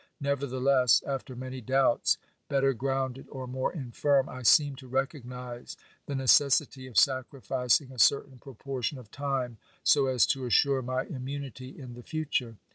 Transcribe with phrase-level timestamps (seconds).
[0.19, 2.17] Nevertheless, after many doubts,
[2.49, 5.77] better grounded or more infirm, I seemed to recognise
[6.07, 11.77] the necessity of sacrificing a certain proportion of time so as to assure my immunity
[11.77, 12.57] in the future.